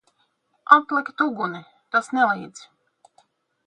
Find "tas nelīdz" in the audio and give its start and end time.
1.93-2.69